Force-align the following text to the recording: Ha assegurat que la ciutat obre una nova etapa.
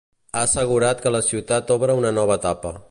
Ha 0.37 0.45
assegurat 0.47 1.03
que 1.03 1.13
la 1.17 1.21
ciutat 1.29 1.75
obre 1.77 2.01
una 2.03 2.15
nova 2.21 2.41
etapa. 2.43 2.77